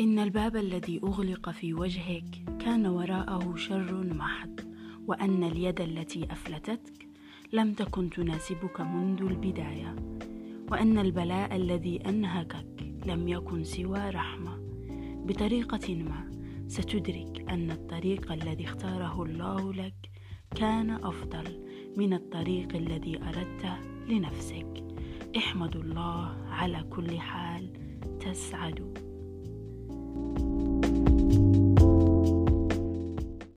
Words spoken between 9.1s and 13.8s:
البداية وأن البلاء الذي أنهكك لم يكن